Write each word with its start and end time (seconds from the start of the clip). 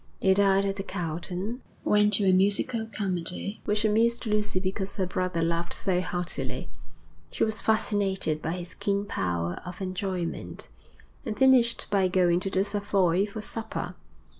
They 0.19 0.33
dined 0.33 0.65
at 0.65 0.77
the 0.77 0.81
Carlton, 0.83 1.61
went 1.83 2.13
to 2.15 2.27
a 2.27 2.33
musical 2.33 2.87
comedy, 2.87 3.61
which 3.65 3.85
amused 3.85 4.25
Lucy 4.25 4.59
because 4.59 4.95
her 4.95 5.05
brother 5.05 5.43
laughed 5.43 5.75
so 5.75 6.01
heartily 6.01 6.69
she 7.29 7.43
was 7.43 7.61
fascinated 7.61 8.41
by 8.41 8.53
his 8.53 8.73
keen 8.73 9.05
power 9.05 9.61
of 9.63 9.79
enjoyment 9.79 10.69
and 11.23 11.37
finished 11.37 11.85
by 11.91 12.07
going 12.07 12.39
to 12.39 12.49
the 12.49 12.63
Savoy 12.63 13.27
for 13.27 13.41
supper. 13.41 13.93